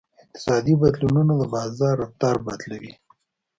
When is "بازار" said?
1.55-1.95